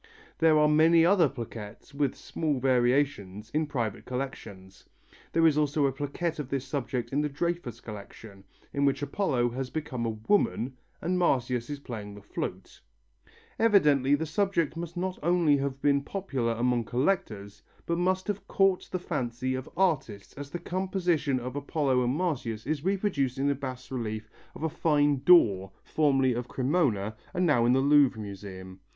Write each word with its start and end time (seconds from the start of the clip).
There 0.39 0.57
are 0.57 0.67
many 0.67 1.05
other 1.05 1.29
plaquettes, 1.29 1.93
with 1.93 2.15
small 2.15 2.59
variations, 2.59 3.51
in 3.51 3.67
private 3.67 4.03
collections. 4.03 4.83
There 5.31 5.45
is 5.45 5.59
also 5.59 5.85
a 5.85 5.91
plaquette 5.91 6.39
of 6.39 6.49
this 6.49 6.65
subject 6.65 7.13
in 7.13 7.21
the 7.21 7.29
Dreyfus 7.29 7.79
collection, 7.81 8.43
in 8.73 8.83
which 8.83 9.03
Apollo 9.03 9.49
has 9.51 9.69
become 9.69 10.07
a 10.07 10.17
woman 10.27 10.75
and 11.03 11.19
Marsyas 11.19 11.69
is 11.69 11.77
playing 11.81 12.15
the 12.15 12.21
flute. 12.23 12.81
Evidently 13.59 14.15
the 14.15 14.25
subject 14.25 14.75
must 14.75 14.97
not 14.97 15.19
only 15.21 15.57
have 15.57 15.83
been 15.83 16.01
popular 16.01 16.53
among 16.53 16.85
collectors 16.85 17.61
but 17.85 17.99
must 17.99 18.25
have 18.25 18.47
caught 18.47 18.89
the 18.89 18.97
fancy 18.97 19.53
of 19.53 19.69
artists 19.77 20.33
as 20.33 20.49
the 20.49 20.57
composition 20.57 21.39
of 21.39 21.55
Apollo 21.55 22.03
and 22.03 22.15
Marsyas 22.15 22.65
is 22.65 22.83
reproduced 22.83 23.37
in 23.37 23.51
a 23.51 23.53
bas 23.53 23.91
relief 23.91 24.31
of 24.55 24.63
a 24.63 24.67
fine 24.67 25.21
door 25.25 25.71
formerly 25.83 26.33
in 26.33 26.43
Cremona 26.45 27.15
and 27.35 27.45
now 27.45 27.67
in 27.67 27.73
the 27.73 27.81
Louvre 27.81 28.19
Museum. 28.19 28.79